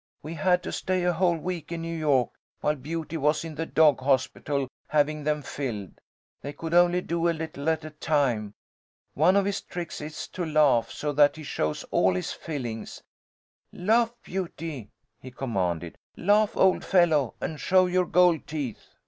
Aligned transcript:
"We 0.23 0.33
had 0.33 0.63
to 0.63 0.71
stay 0.71 1.03
a 1.03 1.13
whole 1.13 1.37
week 1.37 1.71
in 1.71 1.83
New 1.83 1.95
York 1.95 2.31
while 2.61 2.73
Beauty 2.75 3.17
was 3.17 3.45
in 3.45 3.53
the 3.53 3.67
dog 3.67 3.99
hospital, 4.01 4.67
having 4.87 5.23
them 5.25 5.43
filled. 5.43 6.01
They 6.41 6.53
could 6.53 6.73
only 6.73 7.01
do 7.01 7.29
a 7.29 7.29
little 7.29 7.69
at 7.69 7.85
a 7.85 7.91
time. 7.91 8.55
One 9.13 9.35
of 9.35 9.45
his 9.45 9.61
tricks 9.61 10.01
is 10.01 10.27
to 10.29 10.43
laugh 10.43 10.89
so 10.89 11.13
that 11.13 11.35
he 11.35 11.43
shows 11.43 11.83
all 11.91 12.15
his 12.15 12.31
fillings. 12.33 13.03
Laugh, 13.71 14.15
Beauty!" 14.23 14.89
he 15.19 15.29
commanded. 15.29 15.99
"Laugh, 16.17 16.57
old 16.57 16.83
fellow, 16.83 17.35
and 17.39 17.59
show 17.59 17.85
your 17.85 18.07
gold 18.07 18.47
teeth!" 18.47 18.95